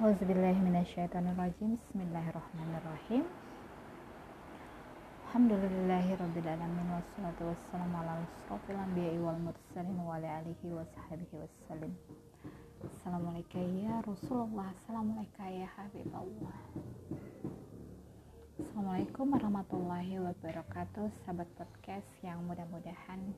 Auzubillahiminasyaitonirrajim 0.00 1.76
Bismillahirrahmanirrahim. 1.76 3.20
Alhamdulillahirrabbilalamin 5.28 6.88
Wassalatu 6.88 7.52
wassalamu 7.52 8.00
ala 8.00 8.24
asrafil 8.24 8.80
anbiya'i 8.80 9.20
wal 9.20 9.36
mursalin 9.36 10.00
Wa 10.00 10.16
ala 10.16 10.40
alihi 10.40 10.72
wa 10.72 10.88
wassalim. 10.88 11.92
Assalamualaikum 12.80 13.60
ya 13.84 14.00
Rasulullah. 14.00 14.72
Assalamualaikum 14.72 15.52
ya 15.52 15.68
Habibullah. 15.68 16.58
Assalamualaikum 18.56 19.26
warahmatullahi 19.36 20.16
wabarakatuh. 20.16 21.12
Sahabat 21.28 21.52
podcast 21.60 22.08
yang 22.24 22.40
mudah-mudahan 22.48 23.36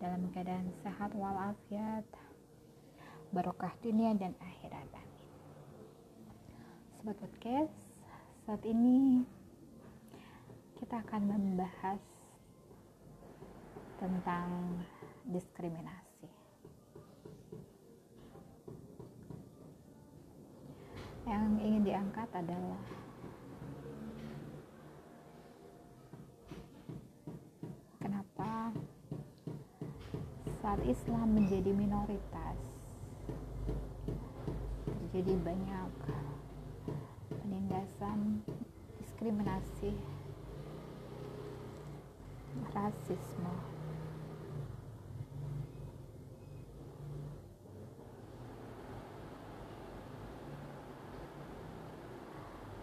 Dalam 0.00 0.24
keadaan 0.32 0.72
sehat 0.80 1.12
walafiat 1.12 2.08
Barokah 3.28 3.76
dunia 3.84 4.16
dan 4.16 4.32
akhirat 4.40 5.15
Sobat 7.06 7.22
podcast 7.22 7.70
Saat 8.42 8.66
ini 8.66 9.22
kita 10.74 10.98
akan 11.06 11.22
membahas 11.30 12.02
tentang 14.02 14.82
diskriminasi. 15.30 16.26
Yang 21.30 21.46
ingin 21.62 21.82
diangkat 21.86 22.26
adalah 22.34 22.82
kenapa 28.02 28.74
saat 30.58 30.82
Islam 30.82 31.38
menjadi 31.38 31.70
minoritas 31.70 32.58
terjadi 34.90 35.38
banyak 35.46 35.90
penindasan 37.76 38.40
diskriminasi 38.96 39.92
rasisme. 42.72 43.52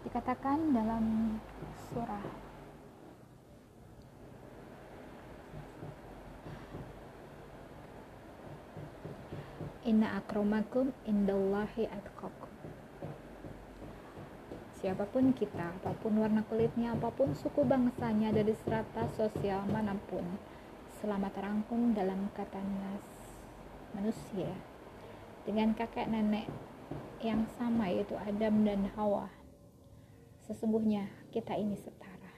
Dikatakan 0.05 0.77
dalam 0.77 1.05
surah. 1.89 2.29
Inna 9.89 10.21
akromakum 10.21 10.93
indallahi 11.09 11.89
atqakum 11.89 12.42
siapa 14.83 15.07
pun 15.07 15.31
kita, 15.31 15.79
apa 15.79 15.95
pun 15.95 16.19
warna 16.19 16.43
kulitnya, 16.43 16.91
apa 16.91 17.07
pun 17.07 17.31
suku 17.31 17.63
bangsanya 17.63 18.35
dari 18.35 18.51
strata 18.51 19.07
sosial 19.15 19.63
mana 19.71 19.95
pun, 20.11 20.27
selama 20.99 21.31
terangkum 21.31 21.95
dalam 21.95 22.27
kata 22.35 22.59
nas 22.59 23.07
manusia 23.95 24.51
dengan 25.47 25.71
kakek 25.71 26.11
nenek 26.11 26.51
yang 27.23 27.47
sama 27.55 27.87
yaitu 27.87 28.19
Adam 28.19 28.67
dan 28.67 28.91
Hawa. 28.99 29.31
Sesungguhnya 30.43 31.07
kita 31.31 31.55
ini 31.55 31.79
setara. 31.79 32.35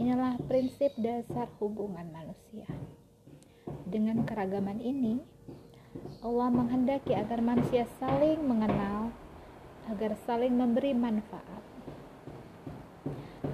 Inilah 0.00 0.40
prinsip 0.48 0.96
dasar 0.96 1.52
hubungan 1.60 2.08
manusia. 2.08 2.72
Dengan 3.84 4.24
keragaman 4.24 4.80
ini, 4.80 5.20
Allah 6.24 6.48
menghendaki 6.48 7.12
agar 7.12 7.44
manusia 7.44 7.84
saling 8.00 8.40
mengenal 8.40 9.12
agar 9.90 10.16
saling 10.24 10.54
memberi 10.54 10.96
manfaat. 10.96 11.62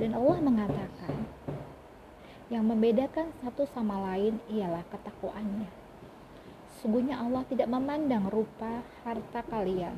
Dan 0.01 0.17
Allah 0.17 0.39
mengatakan, 0.41 1.17
yang 2.51 2.67
membedakan 2.67 3.31
satu 3.43 3.63
sama 3.71 4.01
lain 4.11 4.43
ialah 4.51 4.83
ketakwaannya. 4.91 5.71
Sungguhnya 6.83 7.21
Allah 7.21 7.47
tidak 7.47 7.69
memandang 7.71 8.27
rupa 8.27 8.83
harta 9.07 9.45
kalian, 9.47 9.95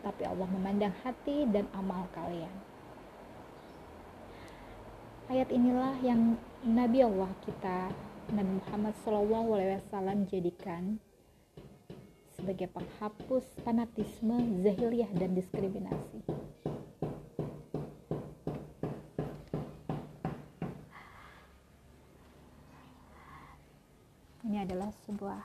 tapi 0.00 0.22
Allah 0.24 0.48
memandang 0.48 0.94
hati 1.04 1.44
dan 1.50 1.68
amal 1.76 2.08
kalian. 2.16 2.52
Ayat 5.28 5.48
inilah 5.50 5.96
yang 6.00 6.36
Nabi 6.62 7.02
Allah 7.02 7.32
kita 7.42 7.90
Nabi 8.30 8.62
Muhammad 8.62 8.94
SAW 9.02 10.28
jadikan 10.30 11.02
sebagai 12.42 12.74
penghapus 12.74 13.46
fanatisme, 13.62 14.66
zahiliyah, 14.66 15.06
dan 15.14 15.30
diskriminasi. 15.30 16.26
Ini 24.42 24.58
adalah 24.66 24.90
sebuah 25.06 25.38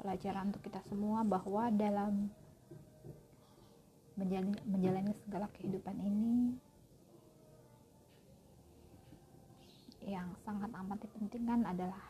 pelajaran 0.00 0.56
untuk 0.56 0.64
kita 0.64 0.80
semua 0.88 1.20
bahwa 1.20 1.68
dalam 1.68 2.32
menjalani, 4.16 4.56
menjalani 4.64 5.12
segala 5.28 5.52
kehidupan 5.52 6.00
ini 6.00 6.56
yang 10.10 10.34
sangat 10.42 10.74
amat 10.74 10.98
dipentingkan 11.06 11.62
adalah 11.62 12.02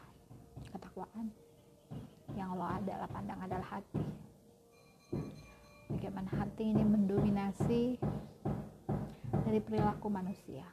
ketakwaan. 0.73 1.29
Yang 2.33 2.49
Allah 2.57 2.71
adalah 2.81 3.09
pandang 3.13 3.41
adalah 3.45 3.69
hati. 3.77 4.05
Bagaimana 5.93 6.31
hati 6.33 6.65
ini 6.73 6.81
mendominasi 6.81 8.01
dari 9.45 9.61
perilaku 9.61 10.09
manusia. 10.09 10.65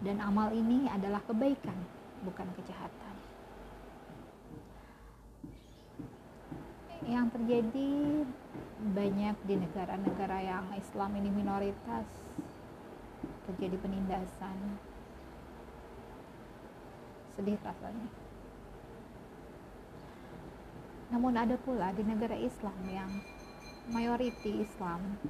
Dan 0.00 0.24
amal 0.24 0.56
ini 0.56 0.88
adalah 0.88 1.20
kebaikan 1.28 1.76
bukan 2.24 2.48
kejahatan. 2.56 3.14
Yang 7.04 7.26
terjadi 7.36 7.92
banyak 8.96 9.36
di 9.44 9.54
negara-negara 9.60 10.38
yang 10.40 10.64
Islam 10.80 11.12
ini 11.20 11.28
minoritas. 11.28 12.08
Terjadi 13.46 13.76
penindasan 13.78 14.80
sedih 17.36 17.60
rasanya. 17.60 18.08
Namun 21.12 21.36
ada 21.36 21.54
pula 21.60 21.92
di 21.92 22.02
negara 22.02 22.34
Islam 22.34 22.80
yang 22.88 23.12
mayoriti 23.92 24.64
Islam 24.64 25.20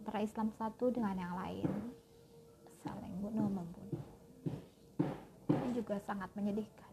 antara 0.00 0.24
Islam 0.24 0.48
satu 0.56 0.88
dengan 0.88 1.12
yang 1.18 1.34
lain 1.36 1.68
saling 2.80 3.14
bunuh 3.20 3.50
membunuh. 3.50 4.00
Ini 5.52 5.70
juga 5.76 6.00
sangat 6.06 6.32
menyedihkan. 6.32 6.88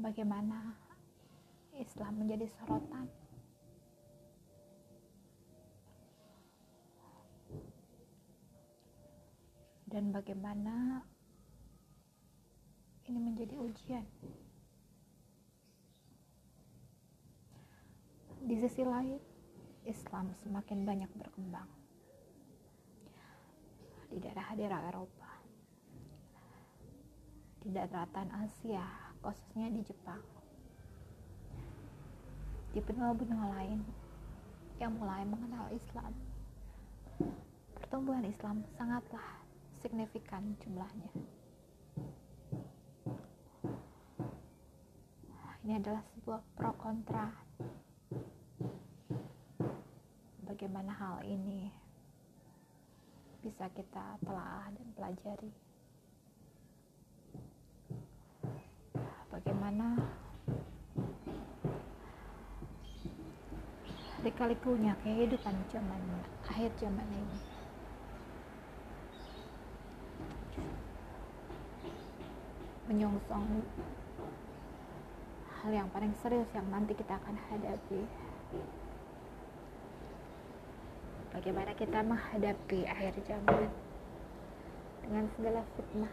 Bagaimana 0.00 0.72
Islam 1.76 2.24
menjadi 2.24 2.48
sorotan 2.56 3.08
dan 9.94 10.03
bagaimana 10.14 11.02
ini 13.10 13.18
menjadi 13.18 13.58
ujian. 13.58 14.06
Di 18.46 18.54
sisi 18.62 18.86
lain, 18.86 19.18
Islam 19.82 20.30
semakin 20.38 20.86
banyak 20.86 21.10
berkembang 21.18 21.66
di 24.14 24.22
daerah-daerah 24.22 24.94
Eropa, 24.94 25.32
di 27.66 27.74
daratan 27.74 28.30
Asia, 28.38 28.86
khususnya 29.18 29.66
di 29.74 29.82
Jepang, 29.82 30.22
di 32.70 32.78
benua-benua 32.78 33.50
lain 33.58 33.82
yang 34.78 34.94
mulai 34.94 35.26
mengenal 35.26 35.66
Islam. 35.74 36.14
Pertumbuhan 37.74 38.22
Islam 38.22 38.62
sangatlah 38.78 39.43
signifikan 39.84 40.56
jumlahnya. 40.64 41.12
Ini 45.60 45.76
adalah 45.76 46.00
sebuah 46.16 46.40
pro 46.56 46.72
kontra. 46.80 47.28
Bagaimana 50.48 50.88
hal 50.88 51.20
ini 51.28 51.68
bisa 53.44 53.68
kita 53.76 54.16
telah 54.24 54.72
dan 54.72 54.88
pelajari. 54.96 55.52
Bagaimana 59.28 60.00
lika-likunya 64.24 64.96
kehidupan 65.04 65.52
zaman 65.68 66.00
akhir 66.48 66.72
zaman 66.80 67.04
ini 67.12 67.53
menyongsong 72.84 73.64
hal 75.64 75.70
yang 75.72 75.88
paling 75.88 76.12
serius 76.20 76.48
yang 76.52 76.68
nanti 76.68 76.92
kita 76.92 77.16
akan 77.16 77.36
hadapi. 77.48 78.04
Bagaimana 81.32 81.72
kita 81.72 82.04
menghadapi 82.04 82.84
akhir 82.84 83.16
zaman 83.24 83.72
dengan 85.00 85.24
segala 85.32 85.64
fitnah? 85.74 86.12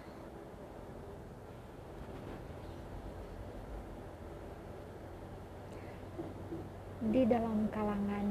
Di 7.11 7.21
dalam 7.27 7.67
kalangan 7.75 8.27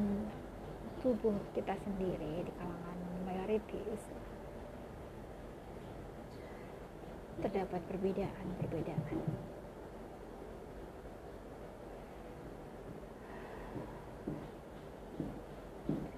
tubuh 1.04 1.36
kita 1.52 1.76
sendiri 1.84 2.48
di 2.48 2.52
kalangan 2.56 2.98
mayoritis 3.28 4.08
terdapat 7.40 7.80
perbedaan-perbedaan 7.88 9.40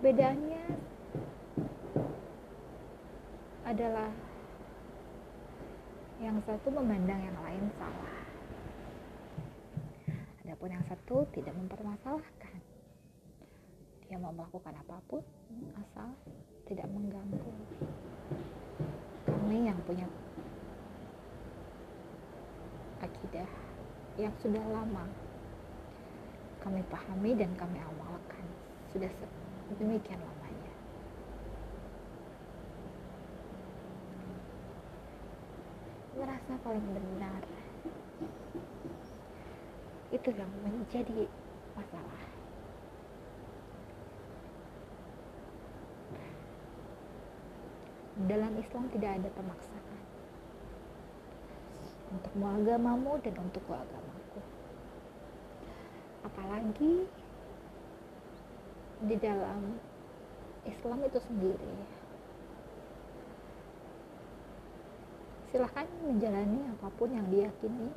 perbedaannya 0.02 0.66
adalah 3.62 4.10
yang 6.18 6.36
satu 6.42 6.68
memandang 6.74 7.22
yang 7.22 7.38
lain 7.38 7.64
salah. 7.78 8.18
Adapun 10.42 10.74
yang 10.74 10.84
satu 10.90 11.22
tidak 11.30 11.54
mempermasalahkan. 11.54 12.58
Dia 14.10 14.18
mau 14.18 14.34
melakukan 14.34 14.74
apa 14.74 14.98
pun 15.06 15.22
asal 15.78 16.10
tidak 16.66 16.90
mengganggu. 16.90 17.54
Kami 19.22 19.70
yang 19.70 19.78
punya 19.86 20.10
akidah 23.32 23.48
yang 24.20 24.34
sudah 24.44 24.60
lama 24.60 25.08
kami 26.60 26.84
pahami 26.92 27.32
dan 27.32 27.48
kami 27.56 27.80
amalkan. 27.80 28.44
Sudah 28.92 29.08
demikian 29.80 30.20
lamanya. 30.20 30.72
Merasa 36.12 36.52
paling 36.60 36.86
benar. 36.92 37.42
Itu 40.12 40.28
yang 40.36 40.52
menjadi 40.60 41.24
masalah. 41.72 42.22
Dalam 48.28 48.52
Islam 48.60 48.84
tidak 48.92 49.10
ada 49.18 49.28
pemaksaan 49.34 49.82
untuk 52.12 52.32
agamamu 52.36 53.16
dan 53.24 53.34
untuk 53.40 53.64
agamaku 53.72 54.12
apalagi 56.22 57.04
di 59.02 59.16
dalam 59.18 59.76
Islam 60.62 60.98
itu 61.02 61.18
sendiri. 61.26 61.74
Silahkan 65.50 65.84
menjalani 66.06 66.64
apa 66.72 66.88
pun 66.96 67.10
yang 67.12 67.26
diyakini. 67.28 67.90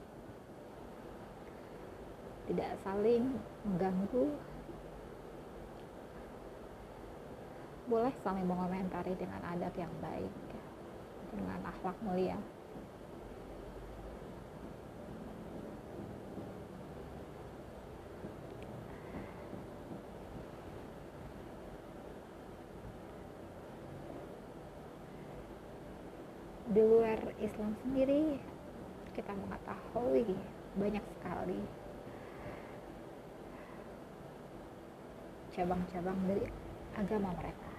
Tidak 2.50 2.72
saling 2.84 3.38
mengganggu. 3.64 4.26
Boleh 7.86 8.14
saling 8.26 8.50
mengomentari 8.50 9.14
dengan 9.14 9.46
adab 9.46 9.72
yang 9.78 9.94
baik 10.02 10.34
dengan 11.30 11.62
akhlak 11.70 11.98
mulia 12.02 12.38
di 26.76 26.84
luar 26.84 27.16
Islam 27.40 27.72
sendiri 27.88 28.36
kita 29.16 29.32
mengetahui 29.32 30.28
banyak 30.76 31.06
sekali 31.16 31.60
cabang-cabang 35.56 36.20
dari 36.28 36.44
agama 37.00 37.32
mereka. 37.40 37.72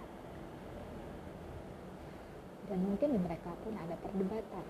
Dan 2.72 2.88
mungkin 2.88 3.08
di 3.12 3.20
mereka 3.20 3.52
pun 3.60 3.76
ada 3.76 4.00
perdebatan 4.00 4.64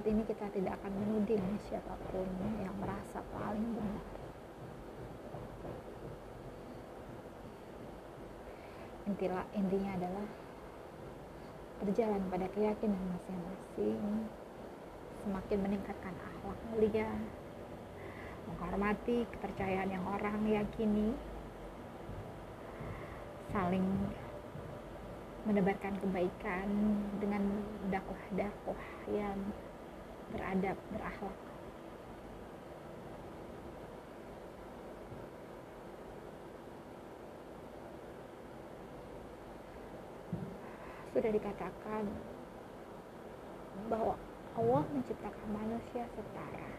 saat 0.00 0.16
ini 0.16 0.24
kita 0.24 0.48
tidak 0.56 0.80
akan 0.80 0.96
menuding 0.96 1.44
siapa 1.68 1.92
pun 2.08 2.24
yang 2.56 2.72
merasa 2.80 3.20
paling 3.36 3.68
benar. 3.76 4.00
Intilah 9.04 9.44
intinya 9.52 9.92
adalah 10.00 10.28
berjalan 11.84 12.22
pada 12.32 12.48
keyakinan 12.48 12.96
masing-masing 13.12 14.24
semakin 15.20 15.58
meningkatkan 15.68 16.16
akhlak 16.16 16.60
mulia 16.72 17.12
menghormati 18.48 19.28
kepercayaan 19.36 20.00
yang 20.00 20.04
orang 20.08 20.40
yakini 20.48 21.12
saling 23.52 23.84
menebarkan 25.44 25.92
kebaikan 26.00 26.68
dengan 27.20 27.44
dakwah-dakwah 27.92 28.80
yang 29.12 29.36
beradab, 30.34 30.76
berakhlak. 30.94 31.38
Sudah 41.10 41.30
dikatakan 41.34 42.04
bahwa 43.90 44.14
Allah 44.54 44.82
menciptakan 44.94 45.48
manusia 45.50 46.06
setara. 46.14 46.70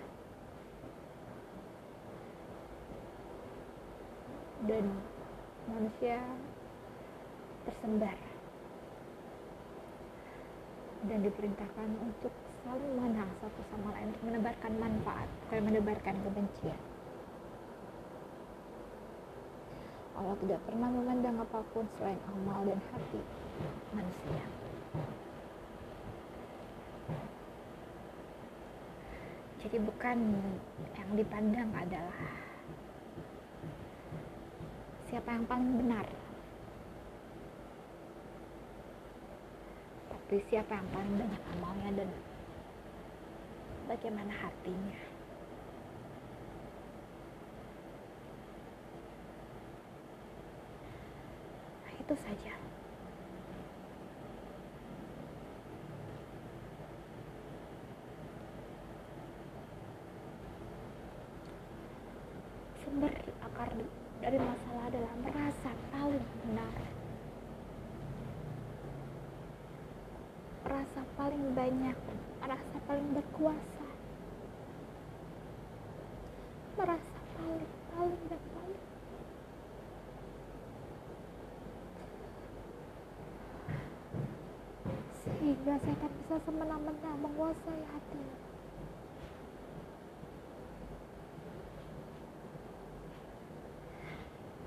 Dan 4.61 4.85
manusia 5.67 6.21
tersebar 7.65 8.17
dan 11.09 11.19
diperintahkan 11.25 11.89
untuk 11.97 12.33
saling 12.61 12.93
mengenal 12.93 13.25
satu 13.41 13.61
sama 13.73 13.89
lain 13.97 14.13
untuk 14.13 14.23
menebarkan 14.29 14.73
manfaat 14.77 15.25
bukan 15.49 15.61
menebarkan 15.65 16.15
kebencian. 16.21 16.81
Allah 20.13 20.37
tidak 20.45 20.61
pernah 20.69 20.89
memandang 20.93 21.41
apa 21.41 21.59
pun 21.73 21.85
selain 21.97 22.21
amal 22.29 22.61
dan 22.69 22.77
hati 22.93 23.21
manusia. 23.97 24.45
Jadi 29.61 29.77
bukan 29.81 30.17
yang 30.93 31.11
dipandang 31.17 31.69
adalah 31.73 32.21
siapa 35.09 35.29
yang 35.33 35.45
paling 35.49 35.73
benar. 35.81 36.05
Tapi 40.13 40.37
siapa 40.53 40.71
yang 40.77 40.87
paling 40.93 41.13
banyak 41.17 41.41
amalnya 41.57 41.89
dan 42.05 42.09
bagaimana 44.01 44.33
hatinya. 44.33 44.97
Nah, 51.85 51.93
itu 52.01 52.15
saja. 52.17 52.53
Sumber 62.81 63.13
akar 63.45 63.69
dari 64.17 64.37
masalah 64.41 64.83
adalah 64.89 65.13
merasa 65.21 65.69
paling 65.93 66.25
benar. 66.41 66.77
Merasa 70.65 71.01
paling 71.13 71.45
banyak 71.53 71.97
merasa 72.41 72.77
paling 72.89 73.07
berkuasa 73.13 73.80
merasa 76.77 77.19
paling 77.35 77.67
paling 77.91 78.21
dan 78.31 78.41
paling 78.55 78.85
sehingga 85.21 85.73
saya 85.83 85.95
tak 85.99 86.11
bisa 86.17 86.35
semena-mena 86.47 87.11
menguasai 87.21 87.81
hati. 87.91 88.23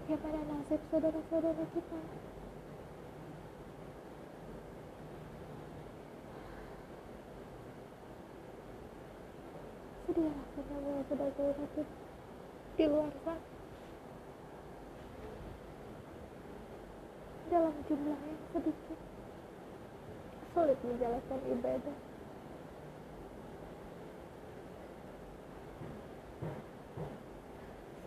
Ya, 0.05 0.21
bagaimana 0.21 0.61
nasib 0.61 0.81
saudara-saudara 0.93 1.65
kita 1.73 1.99
Sedialah 10.15 10.47
saudara 10.55 10.95
saudara 11.11 11.65
kita 11.75 11.83
di 12.79 12.85
luar 12.87 13.11
sana 13.27 13.43
dalam 17.51 17.75
jumlah 17.91 18.21
yang 18.23 18.43
sedikit. 18.55 18.99
Sulit 20.55 20.79
menjalankan 20.87 21.41
ibadah. 21.51 21.99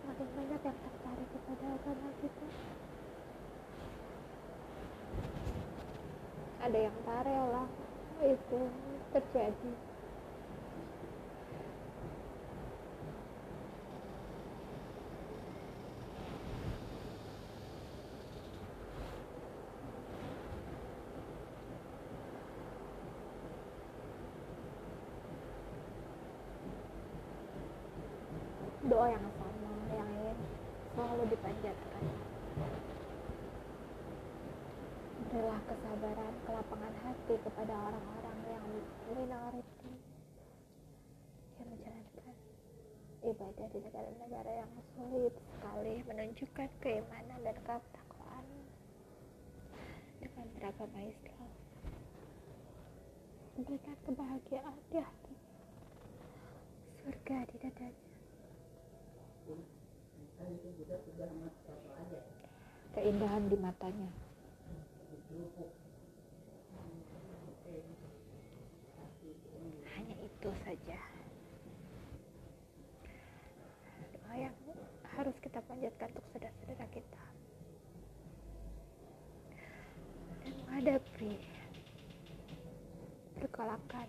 Semakin 0.00 0.28
banyak 0.32 0.60
yang 0.64 0.78
tertarik 0.80 1.28
kepada 1.28 1.66
agama 1.76 2.08
kita. 2.24 2.46
Ada 6.64 6.78
yang 6.88 6.96
tak 7.04 7.20
rela 7.28 7.64
itu 8.24 8.60
terjadi 9.12 9.72
doa 28.88 29.04
yang 29.12 29.20
sama 29.36 29.72
yang 29.92 30.08
ingin 30.08 30.38
selalu 30.96 31.24
dipanjatkan 31.28 32.04
berilah 35.28 35.57
kesabaran 35.68 36.34
kelapangan 36.48 36.94
hati 37.04 37.34
kepada 37.44 37.74
orang-orang 37.76 38.38
yang 38.48 38.64
minoriti 39.12 39.92
yang 41.60 41.68
menjalankan 41.68 42.36
ibadah 43.20 43.66
di 43.68 43.78
negara-negara 43.84 44.52
yang 44.64 44.72
sulit 44.96 45.34
sekali 45.52 46.00
menunjukkan 46.08 46.68
keimanan 46.80 47.40
dan 47.44 47.56
ketakwaan 47.60 48.46
dengan 50.24 50.46
beragama 50.56 51.00
Islam. 51.04 51.50
Memberikan 53.60 53.96
kebahagiaan 54.08 54.76
di 54.88 54.98
hati 55.04 55.34
surga 57.04 57.38
di 57.44 57.56
dadanya. 57.60 58.06
Keindahan 62.96 63.44
di 63.52 63.56
matanya 63.60 64.27
hanya 69.94 70.14
itu 70.18 70.50
saja. 70.66 71.00
Doa 74.14 74.34
yang 74.34 74.56
harus 75.14 75.36
kita 75.42 75.62
panjatkan 75.66 76.10
untuk 76.10 76.26
saudara-saudara 76.34 76.86
kita. 76.90 77.24
Dan 80.42 80.54
menghadapi 80.66 81.32
pergolakan 83.38 84.08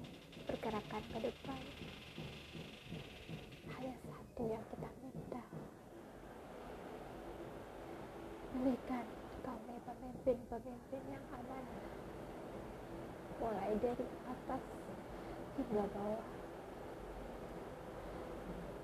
pergerakan 0.50 1.04
ke 1.14 1.20
depan. 1.30 1.62
Hanya 3.78 3.96
satu. 4.02 4.44
yang 4.50 4.66
kita 4.72 4.90
minta 5.04 5.44
berikan 8.56 9.06
kami 9.44 9.76
pemimpin-pemimpin 10.30 11.02
yang 11.10 11.26
amanah 11.34 11.82
mulai 13.42 13.74
dari 13.82 14.06
atas 14.30 14.62
hingga 15.58 15.86
bawah. 15.90 16.28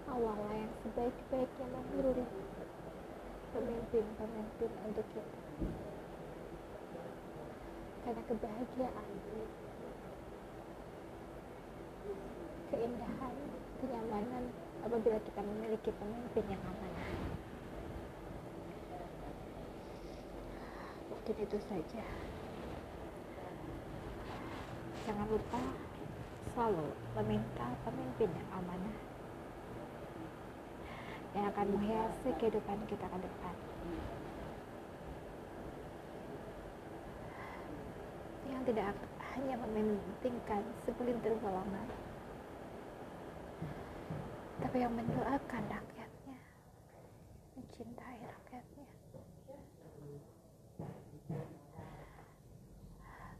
Lah 0.09 0.41
yang 0.57 0.73
sebaik-baiknya 0.81 1.67
memilih 1.69 2.29
pemimpin-pemimpin 3.53 4.71
untuk 4.89 5.05
kita. 5.13 5.39
Karena 8.01 8.21
kebahagiaan 8.25 9.09
keindahan 12.73 13.35
kenyamanan 13.85 14.43
apabila 14.81 15.17
kita 15.21 15.41
memiliki 15.45 15.93
pemimpin 15.93 16.45
yang 16.49 16.63
amanah 16.65 17.24
mungkin 21.25 21.41
itu 21.41 21.57
saja. 21.65 22.05
Jangan 25.09 25.25
lupa 25.25 25.57
selalu 26.53 26.85
meminta 27.17 27.65
pemimpin 27.81 28.29
yang 28.29 28.49
amanah 28.53 28.97
yang 31.33 31.49
akan 31.49 31.67
menghiasi 31.73 32.29
kehidupan 32.37 32.77
kita 32.85 33.09
ke 33.09 33.17
depan. 33.25 33.55
Yang 38.45 38.61
tidak 38.69 38.93
hanya 39.33 39.55
mementingkan 39.65 40.61
segelintir 40.85 41.33
golongan 41.41 41.89
tapi 44.61 44.77
yang 44.77 44.93
mendoakan 44.93 45.63
rakyatnya 45.73 46.37
mencintai 47.57 48.21
rakyatnya 48.21 48.85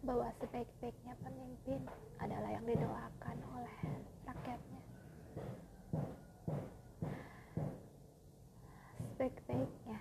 bahwa 0.05 0.29
sebaik-baiknya 0.37 1.17
pemimpin 1.25 1.81
adalah 2.21 2.49
yang 2.53 2.65
didoakan 2.69 3.37
oleh 3.57 3.77
rakyatnya. 4.29 4.81
Sebaik-baiknya 9.17 9.99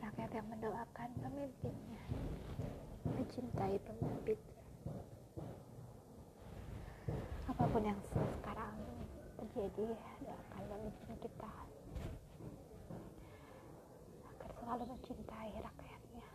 rakyat 0.00 0.30
yang 0.32 0.48
mendoakan 0.48 1.10
pemimpinnya 1.20 2.02
mencintai 3.06 3.76
pemimpin 3.84 4.38
apa 7.46 7.64
pun 7.72 7.82
yang 7.84 8.00
sekarang 8.12 8.76
terjadi 9.40 9.96
doakan 10.24 10.64
pemimpin 10.68 11.14
kita. 11.24 11.52
Agar 14.28 14.50
selalu 14.60 14.84
mencintai 14.92 15.56
rakyatnya 15.56 16.28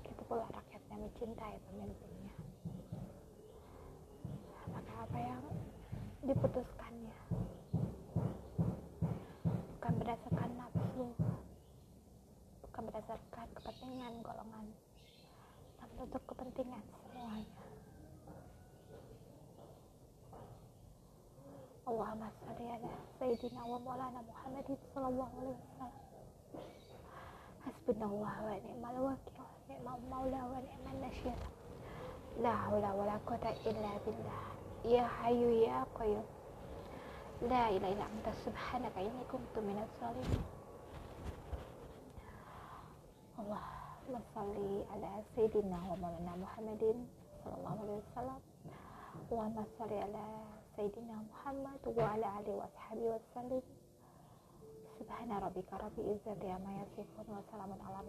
begitu 0.00 0.22
pula 0.24 0.48
rakyatnya 0.48 0.96
mencintai 1.28 1.60
pemimpinnya 1.68 2.32
maka 4.72 4.92
apa 5.04 5.18
yang 5.20 5.44
diputuskannya 6.24 7.16
bukan 9.76 9.92
berdasarkan 10.00 10.50
nafsu 10.56 11.12
bukan 12.64 12.82
berdasarkan 12.88 13.46
kepentingan 13.60 14.12
golongan 14.24 14.72
tapi 15.76 15.94
untuk 16.00 16.22
kepentingan 16.32 16.80
semuanya. 16.96 17.60
Allahumma 21.84 22.32
salli 22.40 22.72
ala 22.72 22.92
Sayyidina 23.20 23.62
wa 23.68 23.76
maulana 23.84 24.20
Muhammadin 24.24 24.80
sallallahu 24.96 25.34
alaihi 25.44 25.60
wasallam. 25.60 25.92
Hasbunallah 27.68 28.34
wa 28.48 28.54
ni'mal 28.64 28.96
wakil 29.12 29.37
Ni'mal 29.78 30.02
maula 30.10 30.42
wa 30.42 30.58
ni'mal 30.58 30.98
nasyir 31.06 31.38
La 32.42 32.50
hawla 32.66 32.90
wa 32.98 33.04
la 33.06 33.14
quwata 33.22 33.54
illa 33.62 33.94
billah 34.02 34.42
Ya 34.82 35.06
hayu 35.06 35.54
ya 35.62 35.86
qayyum 35.94 36.26
La 37.46 37.70
ilaha 37.70 37.86
illa 37.94 38.04
anta 38.10 38.34
subhanaka 38.42 38.98
inni 38.98 39.22
kuntu 39.30 39.62
minas 39.62 39.86
zalimin 40.02 40.42
Allahumma 43.38 44.18
salli 44.34 44.82
ala 44.90 45.22
Sayyidina 45.38 45.78
wa 45.78 45.94
maulana 45.94 46.34
Muhammadin 46.42 47.06
sallallahu 47.46 47.78
alaihi 47.86 48.02
wasallam 48.02 48.40
Allahumma 49.30 49.62
salli 49.78 49.98
ala 50.02 50.26
Sayyidina 50.74 51.16
Muhammad 51.22 51.80
wa 51.86 52.04
ala 52.18 52.26
alihi 52.42 52.58
wa 52.58 52.66
ashabihi 52.66 53.10
wa 53.14 53.20
sallim 53.30 53.62
Subhana 54.98 55.38
rabbika 55.38 55.78
rabbi 55.78 56.02
izzati 56.02 56.50
amma 56.50 56.72
yasifun 56.82 57.26
wa 57.30 57.42
salamun 57.50 57.78
ala 57.86 58.02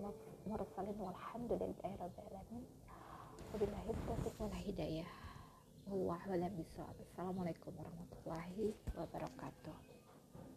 mursalin 0.50 0.98
walhamdulillahi 0.98 1.96
rabbil 2.01 2.27
alamin 2.34 2.65
Wabillahi 3.53 3.93
taufiq 4.10 4.36
wal 4.41 4.58
hidayah 4.58 5.10
Wallahu 5.89 6.34
a'lam 6.34 6.53
bishawab. 6.53 6.93
Assalamualaikum 7.01 7.74
warahmatullahi 7.77 8.77
wabarakatuh. 8.93 9.88